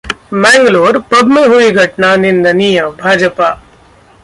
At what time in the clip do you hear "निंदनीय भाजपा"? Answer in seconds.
2.15-3.49